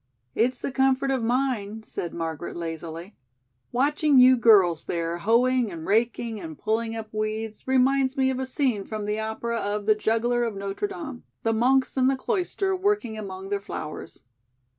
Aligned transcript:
"It's 0.33 0.57
the 0.57 0.71
comfort 0.71 1.11
of 1.11 1.21
mine," 1.21 1.83
said 1.83 2.11
Margaret 2.11 2.57
lazily. 2.57 3.15
"Watching 3.71 4.17
you 4.17 4.35
girls 4.35 4.85
there 4.85 5.19
hoeing 5.19 5.71
and 5.71 5.85
raking 5.85 6.39
and 6.39 6.57
pulling 6.57 6.95
up 6.95 7.13
weeds 7.13 7.67
reminds 7.67 8.17
me 8.17 8.31
of 8.31 8.39
a 8.39 8.47
scene 8.47 8.83
from 8.83 9.05
the 9.05 9.19
opera 9.19 9.57
of 9.59 9.85
'The 9.85 9.93
Juggler 9.93 10.43
of 10.43 10.55
Notre 10.55 10.87
Dame,' 10.87 11.21
the 11.43 11.53
monks 11.53 11.97
in 11.97 12.07
the 12.07 12.15
cloister 12.17 12.75
working 12.75 13.15
among 13.15 13.49
their 13.49 13.61
flowers." 13.61 14.23